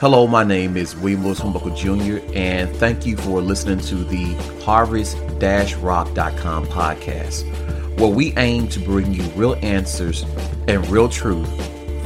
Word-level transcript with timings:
Hello, 0.00 0.26
my 0.28 0.44
name 0.44 0.76
is 0.76 0.94
William 0.94 1.24
Lewis 1.24 1.40
Hornbuckle 1.40 1.76
Jr., 1.76 2.24
and 2.32 2.70
thank 2.76 3.04
you 3.04 3.16
for 3.16 3.40
listening 3.40 3.80
to 3.80 3.96
the 4.04 4.32
harvest-rock.com 4.62 6.66
podcast, 6.66 7.98
where 7.98 8.08
we 8.08 8.32
aim 8.36 8.68
to 8.68 8.78
bring 8.78 9.12
you 9.12 9.24
real 9.30 9.56
answers 9.60 10.22
and 10.68 10.88
real 10.88 11.08
truth 11.08 11.48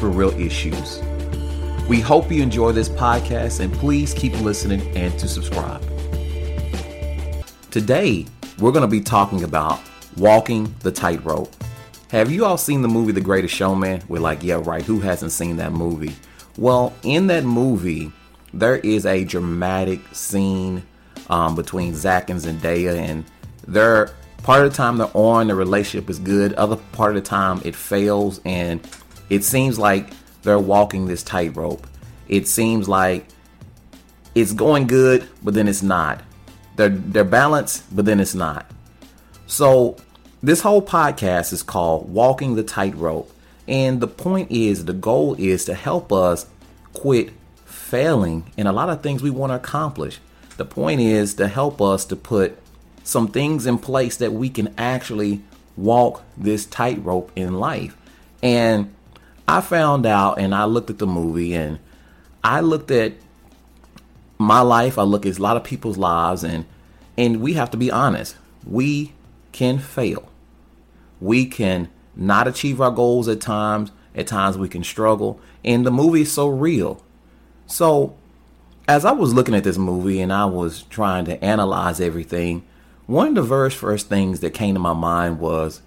for 0.01 0.09
real 0.09 0.31
issues. 0.41 1.03
We 1.87 2.01
hope 2.01 2.33
you 2.33 2.43
enjoy 2.43 2.73
this 2.73 2.89
podcast, 2.89 3.61
and 3.61 3.71
please 3.75 4.15
keep 4.15 4.41
listening 4.41 4.81
and 4.97 5.19
to 5.19 5.29
subscribe. 5.29 5.83
Today, 7.71 8.25
we're 8.59 8.73
going 8.73 8.81
to 8.81 8.89
be 8.89 9.03
talking 9.03 9.45
about 9.45 9.81
walking 10.17 10.75
the 10.81 10.93
tightrope. 10.93 11.55
Have 12.11 12.33
you 12.33 12.47
all 12.47 12.57
seen 12.57 12.81
the 12.81 12.89
movie 12.89 13.13
The 13.13 13.21
Greatest 13.21 13.55
Showman? 13.55 14.03
We're 14.09 14.21
like, 14.21 14.43
yeah, 14.43 14.63
right. 14.65 14.83
Who 14.83 15.01
hasn't 15.01 15.33
seen 15.33 15.59
that 15.59 15.73
movie? 15.73 16.15
Well, 16.59 16.93
in 17.03 17.29
that 17.29 17.45
movie, 17.45 18.13
there 18.53 18.77
is 18.77 19.07
a 19.07 19.25
dramatic 19.25 20.01
scene 20.13 20.85
um, 21.31 21.57
between 21.57 21.95
Zac 21.95 22.29
and 22.31 22.41
Zendaya, 22.41 22.97
and 22.97 23.25
they're 23.67 24.11
part 24.43 24.65
of 24.65 24.71
the 24.71 24.77
time 24.77 24.99
they're 24.99 25.11
on, 25.15 25.47
the 25.47 25.55
relationship 25.55 26.11
is 26.11 26.19
good. 26.19 26.53
Other 26.55 26.77
part 26.77 27.17
of 27.17 27.23
the 27.23 27.29
time, 27.29 27.63
it 27.65 27.75
fails, 27.75 28.41
and 28.45 28.87
it 29.31 29.45
seems 29.45 29.79
like 29.79 30.11
they're 30.43 30.59
walking 30.59 31.07
this 31.07 31.23
tightrope. 31.23 31.87
It 32.29 32.47
seems 32.49 32.89
like 32.89 33.27
it's 34.35 34.53
going 34.53 34.87
good, 34.87 35.29
but 35.43 35.55
then 35.55 35.69
it's 35.69 35.83
not. 35.83 36.23
They're 36.77 36.89
they're 36.89 37.25
balanced, 37.25 37.95
but 37.95 38.05
then 38.05 38.21
it's 38.21 38.35
not. 38.35 38.71
So 39.47 39.97
this 40.43 40.61
whole 40.61 40.83
podcast 40.83 41.53
is 41.53 41.63
called 41.63 42.13
Walking 42.13 42.57
the 42.57 42.63
Tightrope. 42.63 43.31
And 43.69 44.01
the 44.01 44.09
point 44.09 44.51
is, 44.51 44.87
the 44.87 44.93
goal 44.93 45.37
is 45.39 45.65
to 45.67 45.75
help 45.75 46.13
us 46.13 46.47
quit 46.93 47.33
failing 47.65 48.51
in 48.57 48.67
a 48.67 48.73
lot 48.73 48.89
of 48.89 49.03
things 49.03 49.23
we 49.23 49.31
want 49.31 49.51
to 49.51 49.57
accomplish. 49.57 50.19
The 50.57 50.65
point 50.65 51.01
is 51.01 51.35
to 51.35 51.49
help 51.49 51.81
us 51.81 52.05
to 52.07 52.17
put 52.17 52.59
some 53.05 53.29
things 53.29 53.67
in 53.67 53.79
place 53.79 54.17
that 54.19 54.33
we 54.33 54.49
can 54.49 54.75
actually 54.79 55.43
walk 55.77 56.23
this 56.37 56.67
tightrope 56.67 57.33
in 57.35 57.55
life. 57.55 57.97
And 58.43 58.95
I 59.49 59.61
found 59.61 60.07
out 60.07 60.39
and 60.39 60.55
I 60.55 60.65
looked 60.65 60.91
at 60.91 60.99
the 60.99 61.07
movie 61.07 61.55
and 61.55 61.79
I 62.45 62.61
looked 62.61 62.91
at 62.91 63.15
my 64.39 64.61
life, 64.61 64.99
I 64.99 65.03
look 65.03 65.27
at 65.27 65.39
a 65.39 65.43
lot 65.43 65.57
of 65.57 65.65
people's 65.65 65.99
lives 65.99 66.45
and 66.45 66.65
and 67.17 67.41
we 67.41 67.53
have 67.55 67.71
to 67.73 67.77
be 67.77 67.91
honest. 67.91 68.37
We 68.65 69.13
can 69.53 69.79
fail. 69.79 70.31
We 71.21 71.47
can 71.47 71.89
not 72.17 72.49
achieve 72.49 72.81
our 72.81 72.91
goals 72.91 73.29
at 73.29 73.41
times. 73.41 73.93
At 74.15 74.27
times 74.27 74.59
we 74.59 74.69
can 74.69 74.85
struggle. 74.85 75.41
And 75.65 75.87
the 75.87 75.91
movie 75.91 76.23
is 76.23 76.33
so 76.33 76.49
real. 76.49 77.03
So, 77.67 78.17
as 78.89 79.05
I 79.05 79.13
was 79.13 79.33
looking 79.33 79.55
at 79.55 79.65
this 79.65 79.79
movie 79.79 80.21
and 80.21 80.33
I 80.33 80.45
was 80.45 80.83
trying 80.85 81.25
to 81.27 81.43
analyze 81.43 82.01
everything, 82.01 82.65
one 83.07 83.29
of 83.29 83.35
the 83.35 83.43
very 83.43 83.71
first 83.71 84.09
things 84.09 84.41
that 84.41 84.55
came 84.55 84.75
to 84.75 84.81
my 84.81 84.93
mind 84.93 85.39
was 85.39 85.83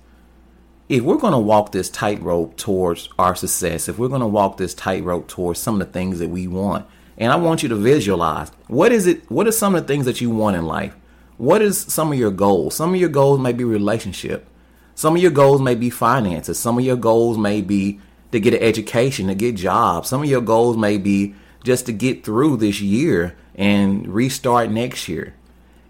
if 0.88 1.02
we're 1.02 1.18
going 1.18 1.34
to 1.34 1.40
walk 1.40 1.72
this 1.72 1.90
tightrope 1.90 2.58
towards 2.58 3.09
our 3.18 3.36
success, 3.36 3.90
if 3.90 3.98
we're 3.98 4.08
going 4.08 4.22
to 4.22 4.28
walk 4.28 4.58
this 4.58 4.73
tightrope 4.73 5.28
towards 5.28 5.59
some 5.59 5.81
of 5.81 5.88
the 5.88 5.94
things 5.94 6.20
that 6.20 6.30
we 6.30 6.48
want, 6.48 6.86
and 7.18 7.31
I 7.31 7.38
want 7.38 7.64
you 7.64 7.70
to 7.70 7.76
visualize 7.76 8.52
what 8.68 8.92
is 8.92 9.08
it, 9.08 9.30
what 9.31 9.48
are 9.48 9.52
some 9.52 9.76
of 9.76 9.81
the 9.81 9.88
things 9.88 10.06
that 10.06 10.22
you 10.22 10.30
want 10.30 10.56
in 10.56 10.66
life? 10.66 10.96
What 11.38 11.62
is 11.62 11.80
some 11.80 12.12
of 12.12 12.20
your 12.20 12.31
goals? 12.31 12.76
Some 12.76 12.94
of 12.94 13.00
your 13.00 13.09
goals 13.09 13.40
may 13.40 13.53
be 13.53 13.64
relationship. 13.64 14.48
Some 14.94 15.16
of 15.16 15.22
your 15.22 15.31
goals 15.31 15.62
may 15.62 15.76
be 15.76 15.90
finances. 15.90 16.58
Some 16.58 16.78
of 16.78 16.86
your 16.86 16.96
goals 16.96 17.38
may 17.38 17.62
be 17.62 18.00
to 18.36 18.39
get 18.39 18.53
an 18.53 18.61
education, 18.61 19.28
to 19.28 19.36
get 19.36 19.55
jobs. 19.55 20.09
Some 20.09 20.22
of 20.22 20.30
your 20.30 20.41
goals 20.41 20.78
may 20.78 20.97
be 20.97 21.33
just 21.64 21.86
to 21.88 21.94
get 21.94 22.23
through 22.23 22.58
this 22.58 22.81
year 22.81 23.36
and 23.55 24.08
restart 24.08 24.69
next 24.69 25.08
year. 25.08 25.33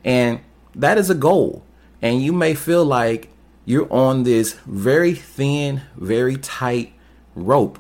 And 0.04 0.40
that 0.76 0.98
is 0.98 1.10
a 1.10 1.16
goal. 1.16 1.64
And 2.02 2.22
you 2.22 2.32
may 2.32 2.54
feel 2.54 2.86
like 2.86 3.30
you're 3.66 3.92
on 3.92 4.24
this 4.24 4.54
very 4.66 5.14
thin, 5.16 5.82
very 5.96 6.38
tight 6.38 6.94
rope, 7.34 7.80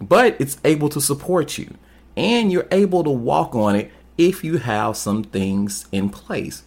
but 0.00 0.36
it's 0.38 0.58
able 0.64 0.90
to 0.90 1.00
support 1.00 1.56
you. 1.56 1.74
And 2.14 2.52
you're 2.52 2.68
able 2.70 3.02
to 3.04 3.10
walk 3.10 3.54
on 3.54 3.74
it 3.74 3.90
if 4.18 4.44
you 4.44 4.58
have 4.58 4.98
some 4.98 5.24
things 5.24 5.86
in 5.90 6.10
place. 6.10 6.64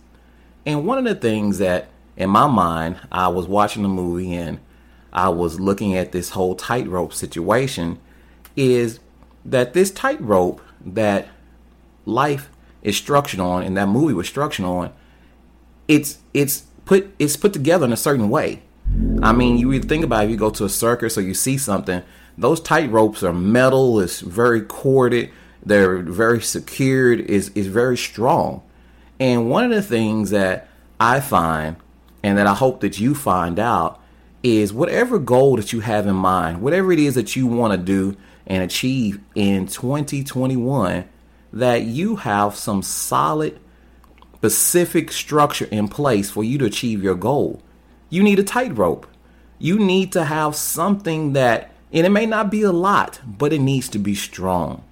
And 0.65 0.87
one 0.87 0.97
of 0.97 1.03
the 1.03 1.13
things 1.13 1.59
that 1.59 1.89
in 2.17 2.29
my 2.29 2.47
mind, 2.47 2.97
I 3.11 3.27
was 3.27 3.47
watching 3.47 3.83
the 3.83 3.89
movie 3.89 4.33
and 4.33 4.59
I 5.15 5.29
was 5.29 5.61
looking 5.61 5.95
at 5.95 6.11
this 6.11 6.31
whole 6.31 6.55
tightrope 6.55 7.13
situation 7.13 7.99
is 8.57 8.99
that 9.45 9.73
this 9.73 9.89
tightrope 9.89 10.61
that 10.85 11.29
life 12.05 12.49
is 12.83 12.97
structured 12.97 13.39
on 13.39 13.63
and 13.63 13.77
that 13.77 13.87
movie 13.87 14.13
was 14.13 14.27
structured 14.27 14.65
on, 14.65 14.91
it's 15.87 16.19
it's 16.33 16.65
put 16.83 17.15
it's 17.17 17.37
put 17.37 17.53
together 17.53 17.85
in 17.85 17.93
a 17.93 17.97
certain 17.97 18.29
way. 18.29 18.61
I 19.23 19.31
mean, 19.31 19.57
you 19.57 19.79
think 19.79 20.03
about 20.03 20.23
it, 20.23 20.25
if 20.25 20.31
you 20.31 20.37
go 20.37 20.49
to 20.49 20.65
a 20.65 20.69
circus 20.69 21.17
or 21.17 21.21
you 21.21 21.33
see 21.33 21.57
something, 21.57 22.03
those 22.37 22.59
tight 22.59 22.91
ropes 22.91 23.23
are 23.23 23.33
metal, 23.33 24.01
it's 24.01 24.19
very 24.19 24.61
corded, 24.61 25.31
they're 25.65 25.99
very 25.99 26.41
secured, 26.41 27.21
is 27.21 27.51
is 27.55 27.67
very 27.67 27.95
strong. 27.95 28.63
And 29.17 29.49
one 29.49 29.63
of 29.63 29.71
the 29.71 29.81
things 29.81 30.31
that 30.31 30.67
I 30.99 31.21
find 31.21 31.77
and 32.21 32.37
that 32.37 32.47
I 32.47 32.53
hope 32.53 32.81
that 32.81 32.99
you 32.99 33.15
find 33.15 33.59
out 33.59 34.01
is 34.45 34.71
whatever 34.71 35.17
goal 35.17 35.55
that 35.55 35.73
you 35.73 35.79
have 35.79 36.05
in 36.05 36.15
mind, 36.15 36.61
whatever 36.61 36.91
it 36.91 36.99
is 36.99 37.15
that 37.15 37.35
you 37.35 37.47
want 37.47 37.71
to 37.71 37.77
do 37.77 38.15
and 38.45 38.61
achieve 38.61 39.19
in 39.33 39.65
2021, 39.65 41.03
that 41.51 41.81
you 41.81 42.17
have 42.17 42.55
some 42.55 42.83
solid, 42.83 43.59
specific 44.35 45.11
structure 45.11 45.65
in 45.71 45.87
place 45.87 46.29
for 46.29 46.43
you 46.43 46.59
to 46.59 46.65
achieve 46.65 47.01
your 47.01 47.15
goal. 47.15 47.59
You 48.11 48.21
need 48.21 48.37
a 48.37 48.43
tightrope. 48.43 49.07
You 49.57 49.79
need 49.79 50.11
to 50.11 50.25
have 50.25 50.55
something 50.55 51.33
that, 51.33 51.73
and 51.91 52.05
it 52.05 52.11
may 52.11 52.27
not 52.27 52.51
be 52.51 52.61
a 52.61 52.71
lot, 52.71 53.19
but 53.25 53.51
it 53.51 53.61
needs 53.61 53.89
to 53.89 53.97
be 53.97 54.13
strong. 54.13 54.83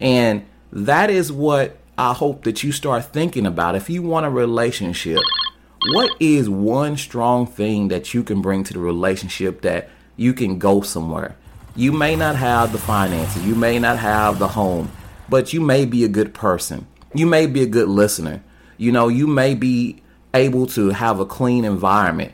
And 0.00 0.46
that 0.72 1.10
is 1.10 1.30
what 1.30 1.76
I 1.98 2.14
hope 2.14 2.44
that 2.44 2.62
you 2.62 2.72
start 2.72 3.04
thinking 3.12 3.44
about. 3.44 3.74
If 3.74 3.90
you 3.90 4.00
want 4.00 4.24
a 4.24 4.30
relationship, 4.30 5.18
what 5.90 6.14
is 6.20 6.48
one 6.48 6.96
strong 6.96 7.46
thing 7.46 7.88
that 7.88 8.14
you 8.14 8.22
can 8.22 8.40
bring 8.40 8.62
to 8.64 8.72
the 8.72 8.78
relationship 8.78 9.62
that 9.62 9.90
you 10.16 10.32
can 10.32 10.58
go 10.58 10.80
somewhere? 10.80 11.36
You 11.74 11.90
may 11.90 12.14
not 12.14 12.36
have 12.36 12.70
the 12.70 12.78
finances, 12.78 13.44
you 13.44 13.54
may 13.54 13.78
not 13.78 13.98
have 13.98 14.38
the 14.38 14.48
home, 14.48 14.92
but 15.28 15.52
you 15.52 15.60
may 15.60 15.84
be 15.84 16.04
a 16.04 16.08
good 16.08 16.34
person. 16.34 16.86
You 17.14 17.26
may 17.26 17.46
be 17.46 17.62
a 17.62 17.66
good 17.66 17.88
listener. 17.88 18.42
You 18.78 18.92
know, 18.92 19.08
you 19.08 19.26
may 19.26 19.54
be 19.54 20.02
able 20.32 20.66
to 20.68 20.90
have 20.90 21.18
a 21.18 21.26
clean 21.26 21.64
environment. 21.64 22.32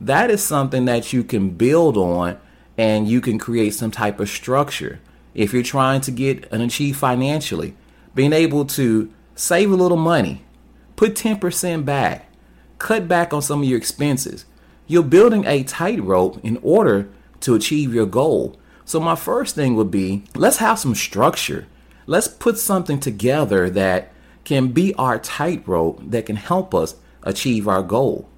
That 0.00 0.30
is 0.30 0.42
something 0.42 0.84
that 0.84 1.12
you 1.12 1.24
can 1.24 1.50
build 1.50 1.96
on 1.96 2.38
and 2.76 3.08
you 3.08 3.20
can 3.20 3.38
create 3.38 3.74
some 3.74 3.90
type 3.90 4.20
of 4.20 4.28
structure. 4.28 5.00
If 5.34 5.52
you're 5.52 5.62
trying 5.62 6.00
to 6.02 6.10
get 6.10 6.50
and 6.52 6.62
achieve 6.62 6.96
financially, 6.96 7.76
being 8.14 8.32
able 8.32 8.64
to 8.66 9.12
save 9.34 9.70
a 9.70 9.76
little 9.76 9.96
money, 9.96 10.44
put 10.96 11.14
10% 11.14 11.84
back, 11.84 12.29
cut 12.80 13.06
back 13.06 13.32
on 13.32 13.42
some 13.42 13.62
of 13.62 13.68
your 13.68 13.78
expenses. 13.78 14.44
You're 14.88 15.04
building 15.04 15.44
a 15.44 15.62
tightrope 15.62 16.44
in 16.44 16.58
order 16.62 17.08
to 17.40 17.54
achieve 17.54 17.94
your 17.94 18.06
goal. 18.06 18.58
So, 18.84 18.98
my 18.98 19.14
first 19.14 19.54
thing 19.54 19.76
would 19.76 19.92
be 19.92 20.24
let's 20.34 20.56
have 20.56 20.80
some 20.80 20.96
structure. 20.96 21.68
Let's 22.06 22.26
put 22.26 22.58
something 22.58 22.98
together 22.98 23.70
that 23.70 24.12
can 24.42 24.68
be 24.72 24.92
our 24.94 25.18
tightrope 25.18 26.00
that 26.10 26.26
can 26.26 26.34
help 26.34 26.74
us 26.74 26.96
achieve 27.22 27.68
our 27.68 27.84
goal. 27.84 28.28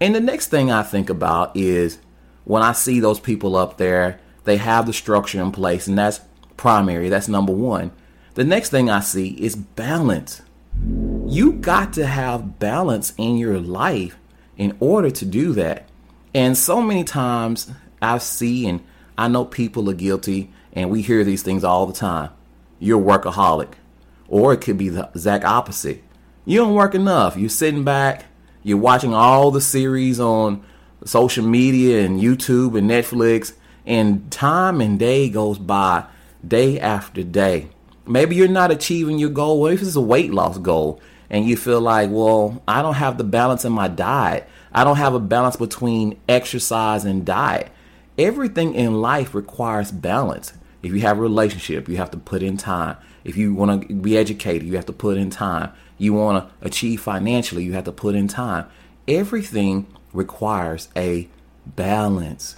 And 0.00 0.14
the 0.14 0.20
next 0.20 0.48
thing 0.48 0.70
I 0.70 0.82
think 0.82 1.10
about 1.10 1.56
is 1.56 1.98
when 2.44 2.62
I 2.62 2.72
see 2.72 3.00
those 3.00 3.18
people 3.18 3.56
up 3.56 3.78
there, 3.78 4.20
they 4.44 4.58
have 4.58 4.86
the 4.86 4.92
structure 4.92 5.40
in 5.40 5.50
place, 5.50 5.88
and 5.88 5.98
that's 5.98 6.20
primary, 6.56 7.08
that's 7.08 7.28
number 7.28 7.52
one. 7.52 7.90
The 8.34 8.44
next 8.44 8.68
thing 8.68 8.90
I 8.90 9.00
see 9.00 9.28
is 9.30 9.56
balance. 9.56 10.42
You 11.34 11.50
got 11.50 11.92
to 11.94 12.06
have 12.06 12.60
balance 12.60 13.12
in 13.18 13.38
your 13.38 13.58
life 13.58 14.16
in 14.56 14.76
order 14.78 15.10
to 15.10 15.24
do 15.24 15.52
that. 15.54 15.88
And 16.32 16.56
so 16.56 16.80
many 16.80 17.02
times 17.02 17.72
I 18.00 18.18
see 18.18 18.68
and 18.68 18.84
I 19.18 19.26
know 19.26 19.44
people 19.44 19.90
are 19.90 19.94
guilty, 19.94 20.52
and 20.72 20.90
we 20.90 21.02
hear 21.02 21.24
these 21.24 21.42
things 21.42 21.64
all 21.64 21.86
the 21.86 21.92
time. 21.92 22.30
You're 22.78 23.02
workaholic. 23.02 23.72
Or 24.28 24.52
it 24.52 24.60
could 24.60 24.78
be 24.78 24.90
the 24.90 25.10
exact 25.12 25.44
opposite. 25.44 26.04
You 26.44 26.60
don't 26.60 26.74
work 26.74 26.94
enough. 26.94 27.36
You're 27.36 27.48
sitting 27.48 27.82
back, 27.82 28.26
you're 28.62 28.78
watching 28.78 29.12
all 29.12 29.50
the 29.50 29.60
series 29.60 30.20
on 30.20 30.64
social 31.04 31.44
media 31.44 32.04
and 32.04 32.20
YouTube 32.20 32.78
and 32.78 32.88
Netflix, 32.88 33.54
and 33.84 34.30
time 34.30 34.80
and 34.80 35.00
day 35.00 35.28
goes 35.30 35.58
by, 35.58 36.04
day 36.46 36.78
after 36.78 37.24
day. 37.24 37.70
Maybe 38.06 38.36
you're 38.36 38.46
not 38.46 38.70
achieving 38.70 39.18
your 39.18 39.30
goal. 39.30 39.60
What 39.60 39.72
if 39.72 39.82
it's 39.82 39.96
a 39.96 40.00
weight 40.00 40.32
loss 40.32 40.58
goal 40.58 41.00
and 41.30 41.46
you 41.46 41.56
feel 41.56 41.80
like, 41.80 42.10
well, 42.10 42.62
I 42.68 42.82
don't 42.82 42.94
have 42.94 43.18
the 43.18 43.24
balance 43.24 43.64
in 43.64 43.72
my 43.72 43.88
diet. 43.88 44.48
I 44.72 44.84
don't 44.84 44.96
have 44.96 45.14
a 45.14 45.20
balance 45.20 45.56
between 45.56 46.18
exercise 46.28 47.04
and 47.04 47.24
diet. 47.24 47.70
Everything 48.18 48.74
in 48.74 49.00
life 49.00 49.34
requires 49.34 49.90
balance. 49.90 50.52
If 50.82 50.92
you 50.92 51.00
have 51.00 51.18
a 51.18 51.22
relationship, 51.22 51.88
you 51.88 51.96
have 51.96 52.10
to 52.10 52.18
put 52.18 52.42
in 52.42 52.56
time. 52.56 52.96
If 53.24 53.36
you 53.36 53.54
want 53.54 53.88
to 53.88 53.94
be 53.94 54.16
educated, 54.16 54.66
you 54.66 54.76
have 54.76 54.86
to 54.86 54.92
put 54.92 55.16
in 55.16 55.30
time. 55.30 55.72
You 55.98 56.12
want 56.12 56.44
to 56.44 56.66
achieve 56.66 57.00
financially, 57.00 57.64
you 57.64 57.72
have 57.72 57.84
to 57.84 57.92
put 57.92 58.14
in 58.14 58.28
time. 58.28 58.66
Everything 59.08 59.86
requires 60.12 60.88
a 60.96 61.28
balance. 61.66 62.56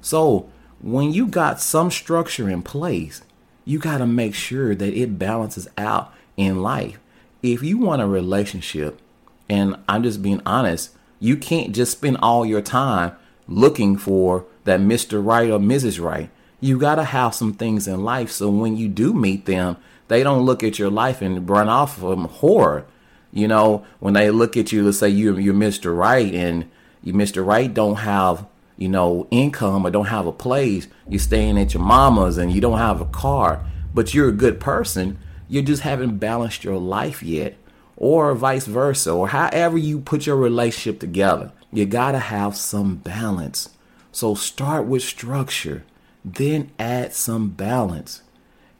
So, 0.00 0.48
when 0.80 1.12
you 1.12 1.26
got 1.26 1.60
some 1.60 1.90
structure 1.90 2.48
in 2.48 2.62
place, 2.62 3.22
you 3.64 3.78
got 3.78 3.98
to 3.98 4.06
make 4.06 4.34
sure 4.34 4.74
that 4.74 4.94
it 4.94 5.18
balances 5.18 5.68
out 5.76 6.12
in 6.36 6.62
life. 6.62 6.98
If 7.42 7.62
you 7.62 7.78
want 7.78 8.02
a 8.02 8.06
relationship, 8.06 9.00
and 9.48 9.76
I'm 9.88 10.02
just 10.02 10.22
being 10.22 10.42
honest, 10.44 10.90
you 11.18 11.36
can't 11.36 11.74
just 11.74 11.92
spend 11.92 12.18
all 12.22 12.46
your 12.46 12.62
time 12.62 13.12
looking 13.48 13.96
for 13.96 14.44
that 14.64 14.80
Mr. 14.80 15.24
Right 15.24 15.50
or 15.50 15.58
Mrs. 15.58 16.02
Right. 16.02 16.30
You 16.60 16.78
got 16.78 16.96
to 16.96 17.04
have 17.04 17.34
some 17.34 17.54
things 17.54 17.88
in 17.88 18.04
life 18.04 18.30
so 18.30 18.50
when 18.50 18.76
you 18.76 18.88
do 18.88 19.14
meet 19.14 19.46
them, 19.46 19.76
they 20.08 20.22
don't 20.22 20.44
look 20.44 20.62
at 20.62 20.78
your 20.78 20.90
life 20.90 21.22
and 21.22 21.48
run 21.48 21.68
off 21.68 21.98
from 21.98 22.24
horror. 22.26 22.84
You 23.32 23.48
know, 23.48 23.84
when 24.00 24.14
they 24.14 24.30
look 24.30 24.56
at 24.56 24.72
you, 24.72 24.84
let's 24.84 24.98
say 24.98 25.08
you, 25.08 25.36
you're 25.38 25.54
Mr. 25.54 25.96
Right 25.96 26.34
and 26.34 26.70
you 27.02 27.12
Mr. 27.12 27.44
Right 27.44 27.72
don't 27.72 27.96
have 27.96 28.46
you 28.80 28.88
know, 28.88 29.28
income 29.30 29.86
or 29.86 29.90
don't 29.90 30.06
have 30.06 30.26
a 30.26 30.32
place, 30.32 30.88
you're 31.06 31.20
staying 31.20 31.58
at 31.58 31.74
your 31.74 31.82
mama's 31.82 32.38
and 32.38 32.50
you 32.50 32.62
don't 32.62 32.78
have 32.78 33.00
a 33.00 33.04
car, 33.04 33.64
but 33.94 34.14
you're 34.14 34.30
a 34.30 34.32
good 34.32 34.58
person, 34.58 35.18
you 35.50 35.60
just 35.62 35.82
haven't 35.82 36.18
balanced 36.18 36.64
your 36.64 36.78
life 36.78 37.22
yet, 37.22 37.56
or 37.96 38.34
vice 38.34 38.66
versa, 38.66 39.12
or 39.12 39.28
however 39.28 39.76
you 39.76 39.98
put 40.00 40.24
your 40.24 40.36
relationship 40.36 41.00
together. 41.00 41.52
You 41.72 41.84
gotta 41.84 42.20
have 42.20 42.56
some 42.56 42.96
balance. 42.96 43.68
So 44.12 44.34
start 44.34 44.86
with 44.86 45.02
structure, 45.02 45.84
then 46.24 46.70
add 46.78 47.12
some 47.12 47.50
balance. 47.50 48.22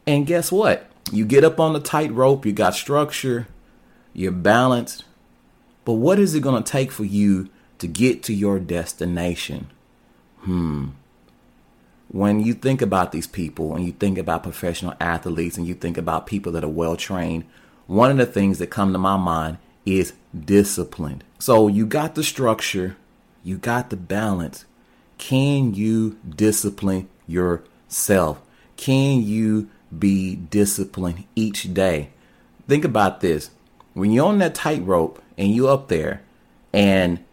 And 0.07 0.25
guess 0.25 0.51
what? 0.51 0.89
You 1.11 1.25
get 1.25 1.43
up 1.43 1.59
on 1.59 1.73
the 1.73 1.79
tightrope, 1.79 2.45
you 2.45 2.53
got 2.53 2.73
structure, 2.73 3.47
you're 4.13 4.31
balanced. 4.31 5.03
But 5.85 5.93
what 5.93 6.19
is 6.19 6.33
it 6.33 6.41
gonna 6.41 6.63
take 6.63 6.91
for 6.91 7.05
you 7.05 7.49
to 7.79 7.87
get 7.87 8.23
to 8.23 8.33
your 8.33 8.59
destination? 8.59 9.67
hmm, 10.41 10.89
when 12.11 12.41
you 12.41 12.53
think 12.53 12.81
about 12.81 13.13
these 13.13 13.27
people 13.27 13.73
and 13.73 13.85
you 13.85 13.93
think 13.93 14.17
about 14.17 14.43
professional 14.43 14.93
athletes 14.99 15.57
and 15.57 15.65
you 15.65 15.73
think 15.73 15.97
about 15.97 16.27
people 16.27 16.51
that 16.51 16.63
are 16.63 16.69
well 16.69 16.97
trained, 16.97 17.45
one 17.87 18.11
of 18.11 18.17
the 18.17 18.25
things 18.25 18.59
that 18.59 18.67
come 18.67 18.91
to 18.91 18.99
my 18.99 19.15
mind 19.15 19.57
is 19.85 20.11
discipline. 20.37 21.21
So 21.39 21.69
you 21.69 21.85
got 21.85 22.15
the 22.15 22.23
structure, 22.23 22.97
you 23.43 23.57
got 23.57 23.89
the 23.89 23.95
balance. 23.95 24.65
Can 25.17 25.73
you 25.73 26.17
discipline 26.27 27.07
yourself? 27.27 28.41
Can 28.75 29.23
you 29.23 29.69
be 29.97 30.35
disciplined 30.35 31.23
each 31.35 31.73
day? 31.73 32.09
Think 32.67 32.83
about 32.83 33.21
this. 33.21 33.51
When 33.93 34.11
you're 34.11 34.27
on 34.27 34.39
that 34.39 34.55
tightrope 34.55 35.21
and 35.37 35.55
you're 35.55 35.71
up 35.71 35.87
there 35.87 36.23
and 36.73 37.23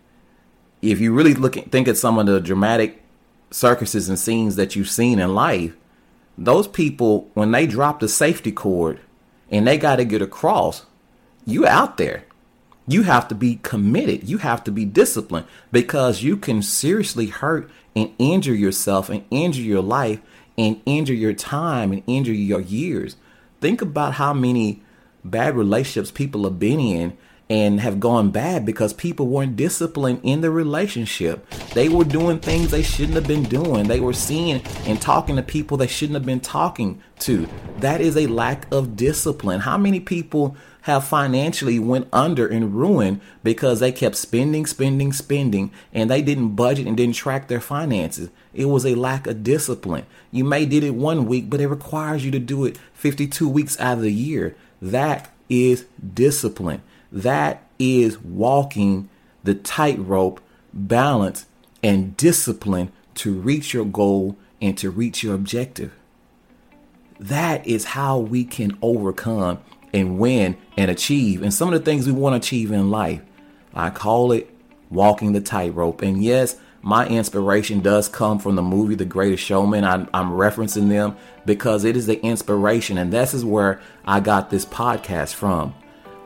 if 0.82 1.00
you 1.00 1.12
really 1.12 1.34
look 1.34 1.56
at, 1.56 1.72
think 1.72 1.88
at 1.88 1.96
some 1.96 2.16
of 2.16 2.26
the 2.26 2.40
dramatic 2.40 3.02
circuses 3.50 4.09
and 4.09 4.19
scenes 4.19 4.56
that 4.56 4.77
you've 4.77 4.91
seen 4.91 5.19
in 5.19 5.35
life, 5.35 5.77
those 6.37 6.69
people 6.69 7.31
when 7.35 7.50
they 7.50 7.67
drop 7.67 8.00
the 8.00 8.09
safety 8.09 8.53
cord 8.53 9.00
and 9.50 9.67
they 9.67 9.79
got 9.79 9.97
to 9.97 10.05
get 10.05 10.23
across, 10.23 10.87
you 11.45 11.67
out 11.67 11.97
there. 11.97 12.25
You 12.87 13.03
have 13.03 13.29
to 13.29 13.35
be 13.35 13.56
committed. 13.62 14.29
You 14.29 14.39
have 14.39 14.65
to 14.65 14.71
be 14.71 14.85
disciplined 14.87 15.47
because 15.71 16.23
you 16.23 16.37
can 16.37 16.62
seriously 16.62 17.27
hurt 17.27 17.71
and 17.95 18.12
injure 18.19 18.55
yourself 18.55 19.11
and 19.11 19.25
injure 19.31 19.62
your 19.62 19.83
life 19.83 20.21
and 20.56 20.81
injure 20.87 21.15
your 21.15 21.35
time 21.35 21.93
and 21.93 22.03
injure 22.06 22.33
your 22.33 22.61
years. 22.61 23.17
Think 23.61 23.83
about 23.83 24.15
how 24.15 24.33
many 24.33 24.83
bad 25.25 25.56
relationships 25.56 26.11
people 26.11 26.45
have 26.45 26.59
been 26.59 26.81
in 26.81 27.17
and 27.50 27.81
have 27.81 27.99
gone 28.00 28.31
bad 28.31 28.67
because 28.67 28.93
people 28.93 29.27
weren't 29.27 29.56
disciplined 29.56 30.21
in 30.23 30.41
the 30.41 30.50
relationship. 30.50 31.49
They 31.73 31.89
were 31.89 32.05
doing 32.05 32.41
things 32.41 32.71
they 32.71 32.83
shouldn't 32.83 33.15
have 33.15 33.27
been 33.27 33.45
doing. 33.45 33.89
They 33.89 34.00
were 34.00 34.12
seeing 34.12 34.62
and 34.85 35.00
talking 35.00 35.37
to 35.37 35.43
people 35.43 35.77
they 35.77 35.87
shouldn't 35.87 36.15
have 36.15 36.27
been 36.27 36.41
talking 36.41 37.03
to. 37.21 37.49
That 37.79 38.00
is 38.00 38.17
a 38.17 38.27
lack 38.27 38.71
of 38.73 38.97
discipline. 38.97 39.61
How 39.61 39.79
many 39.79 40.00
people 40.00 40.56
have 40.89 41.05
financially 41.05 41.79
went 41.79 42.09
under 42.15 42.47
and 42.47 42.75
ruined 42.75 43.21
because 43.45 43.79
they 43.79 43.93
kept 43.93 44.17
spending, 44.17 44.65
spending, 44.65 45.12
spending, 45.12 45.71
and 45.93 46.11
they 46.11 46.23
didn't 46.23 46.56
budget 46.56 46.87
and 46.87 46.97
didn't 46.97 47.15
track 47.15 47.47
their 47.47 47.61
finances. 47.61 48.31
It 48.55 48.65
was 48.67 48.87
a 48.87 48.95
lack 48.95 49.27
of 49.27 49.43
discipline. 49.43 50.06
You 50.31 50.45
may 50.45 50.65
did 50.65 50.83
it 50.83 50.95
one 50.95 51.27
week, 51.27 51.50
but 51.50 51.61
it 51.61 51.69
requires 51.69 52.25
you 52.25 52.31
to 52.31 52.39
do 52.39 52.65
it 52.65 52.79
52 52.95 53.47
weeks 53.47 53.79
out 53.79 53.99
of 53.99 54.03
the 54.03 54.12
year. 54.12 54.56
That 54.81 55.31
is 55.50 55.85
discipline. 56.15 56.81
That 57.10 57.62
is 57.78 58.19
walking 58.19 59.08
the 59.44 59.55
tightrope, 59.55 60.40
balance, 60.72 61.46
and 61.82 62.16
discipline 62.16 62.93
to 63.14 63.32
reach 63.32 63.72
your 63.72 63.84
goal 63.84 64.37
and 64.60 64.76
to 64.78 64.90
reach 64.90 65.22
your 65.22 65.34
objective. 65.34 65.93
That 67.19 67.66
is 67.66 67.84
how 67.84 68.19
we 68.19 68.44
can 68.44 68.76
overcome 68.82 69.58
and 69.93 70.19
win 70.19 70.56
and 70.76 70.90
achieve. 70.90 71.43
And 71.43 71.52
some 71.52 71.72
of 71.72 71.78
the 71.78 71.84
things 71.84 72.06
we 72.06 72.12
want 72.12 72.34
to 72.34 72.46
achieve 72.46 72.70
in 72.70 72.90
life, 72.90 73.22
I 73.75 73.90
call 73.90 74.32
it 74.32 74.50
walking 74.90 75.32
the 75.32 75.40
tightrope. 75.40 76.02
And 76.02 76.22
yes, 76.22 76.56
my 76.82 77.06
inspiration 77.08 77.81
does 77.81 78.08
come 78.08 78.38
from 78.38 78.54
the 78.54 78.62
movie 78.62 78.94
The 78.94 79.04
Greatest 79.04 79.43
Showman. 79.43 79.84
I, 79.84 79.94
am 79.94 80.31
referencing 80.31 80.88
them 80.88 81.16
because 81.44 81.84
it 81.84 81.96
is 81.96 82.06
the 82.06 82.22
inspiration, 82.22 82.99
and 82.99 83.12
this 83.12 83.34
is 83.34 83.44
where 83.44 83.81
I 84.04 84.20
got 84.20 84.50
this 84.50 84.64
podcast 84.64 85.34
from 85.34 85.75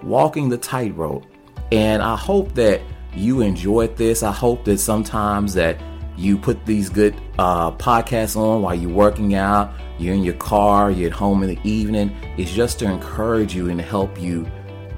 walking 0.03 0.49
the 0.49 0.59
tightrope. 0.59 1.25
And 1.71 2.03
I 2.03 2.17
hope 2.17 2.55
that 2.55 2.81
you 3.15 3.41
enjoyed 3.41 3.97
this. 3.97 4.23
I 4.23 4.33
hope 4.33 4.65
that 4.65 4.79
sometimes 4.79 5.55
that 5.55 5.81
you 6.17 6.37
put 6.37 6.65
these 6.67 6.89
good 6.89 7.15
uh, 7.39 7.73
podcasts 7.73 8.37
on 8.37 8.63
while 8.63 8.75
you're 8.75 8.91
working 8.91 9.35
out, 9.35 9.73
you're 9.99 10.15
in 10.15 10.23
your 10.23 10.35
car, 10.35 10.91
you're 10.91 11.11
at 11.11 11.17
home 11.17 11.43
in 11.43 11.49
the 11.49 11.69
evening. 11.69 12.15
It's 12.37 12.53
just 12.53 12.79
to 12.81 12.91
encourage 12.91 13.55
you 13.55 13.71
and 13.71 13.81
help 13.81 14.21
you 14.21 14.47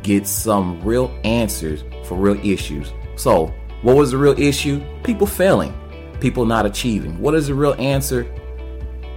get 0.03 0.27
some 0.27 0.81
real 0.83 1.17
answers 1.25 1.85
for 2.05 2.17
real 2.17 2.39
issues. 2.45 2.93
So, 3.17 3.53
what 3.83 3.97
was 3.97 4.11
the 4.11 4.19
real 4.19 4.39
issue? 4.39 4.83
People 5.03 5.27
failing, 5.27 5.75
people 6.21 6.47
not 6.47 6.67
achieving. 6.67 7.19
What 7.21 7.35
is 7.35 7.49
the 7.49 7.55
real 7.55 7.75
answer? 7.79 8.27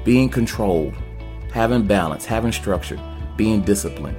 Being 0.04 0.30
controlled, 0.30 0.94
having 1.52 1.86
balance, 1.86 2.26
having 2.26 2.52
structure, 2.52 3.00
being 3.36 3.62
disciplined. 3.62 4.18